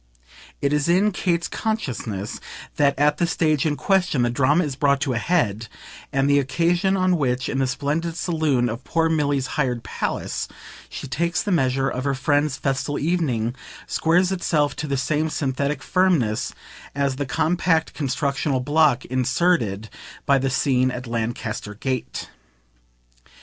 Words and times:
It 0.63 0.73
is 0.73 0.89
in 0.89 1.11
Kate's 1.11 1.47
consciousness 1.47 2.39
that 2.77 2.97
at 2.97 3.17
the 3.17 3.27
stage 3.27 3.67
in 3.67 3.75
question 3.75 4.23
the 4.23 4.31
drama 4.31 4.63
is 4.63 4.75
brought 4.75 4.99
to 5.01 5.13
a 5.13 5.19
head, 5.19 5.67
and 6.11 6.27
the 6.27 6.39
occasion 6.39 6.97
on 6.97 7.17
which, 7.17 7.47
in 7.47 7.59
the 7.59 7.67
splendid 7.67 8.17
saloon 8.17 8.67
of 8.67 8.83
poor 8.83 9.09
Milly's 9.09 9.45
hired 9.61 9.83
palace, 9.83 10.47
she 10.89 11.07
takes 11.07 11.43
the 11.43 11.51
measure 11.51 11.87
of 11.87 12.03
her 12.05 12.15
friend's 12.15 12.57
festal 12.57 12.97
evening, 12.97 13.53
squares 13.85 14.31
itself 14.31 14.75
to 14.77 14.87
the 14.87 14.97
same 14.97 15.29
synthetic 15.29 15.83
firmness 15.83 16.51
as 16.95 17.17
the 17.17 17.27
compact 17.27 17.93
constructional 17.93 18.59
block 18.59 19.05
inserted 19.05 19.87
by 20.25 20.39
the 20.39 20.49
scene 20.49 20.89
at 20.89 21.05
Lancaster 21.05 21.75
Gate. 21.75 22.27